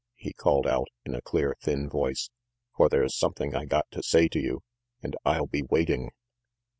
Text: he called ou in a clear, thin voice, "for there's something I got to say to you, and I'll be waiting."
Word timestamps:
he 0.15 0.33
called 0.33 0.65
ou 0.65 0.83
in 1.05 1.13
a 1.13 1.21
clear, 1.21 1.55
thin 1.61 1.87
voice, 1.87 2.31
"for 2.75 2.89
there's 2.89 3.15
something 3.15 3.55
I 3.55 3.65
got 3.65 3.85
to 3.91 4.01
say 4.01 4.27
to 4.29 4.39
you, 4.39 4.63
and 5.03 5.15
I'll 5.23 5.45
be 5.45 5.61
waiting." 5.61 6.09